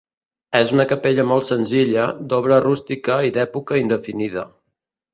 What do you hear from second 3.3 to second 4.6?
i d'època indefinida.